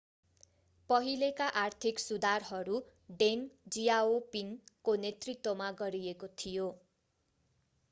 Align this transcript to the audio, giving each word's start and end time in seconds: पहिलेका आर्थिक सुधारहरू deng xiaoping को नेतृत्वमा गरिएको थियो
पहिलेका 0.89 1.49
आर्थिक 1.61 2.01
सुधारहरू 2.03 2.79
deng 3.19 3.45
xiaoping 3.77 4.51
को 4.83 4.97
नेतृत्वमा 5.05 5.71
गरिएको 5.79 6.33
थियो 6.37 6.69